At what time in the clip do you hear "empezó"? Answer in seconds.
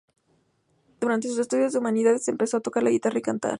2.27-2.57